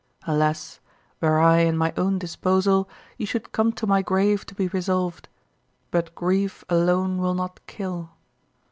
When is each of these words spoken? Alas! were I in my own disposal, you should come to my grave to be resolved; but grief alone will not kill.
Alas! 0.25 0.79
were 1.21 1.37
I 1.39 1.57
in 1.59 1.77
my 1.77 1.93
own 1.95 2.17
disposal, 2.17 2.89
you 3.19 3.27
should 3.27 3.51
come 3.51 3.71
to 3.73 3.85
my 3.85 4.01
grave 4.01 4.47
to 4.47 4.55
be 4.55 4.67
resolved; 4.69 5.29
but 5.91 6.15
grief 6.15 6.65
alone 6.69 7.19
will 7.19 7.35
not 7.35 7.59
kill. 7.67 8.09